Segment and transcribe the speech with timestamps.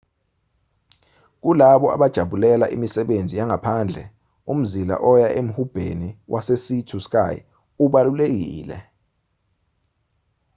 [1.41, 4.03] kulabo abajabulela imisebenzi yangaphandle
[4.51, 7.35] umzila oya emhubheni wesea to sky
[7.83, 8.77] ubalulekile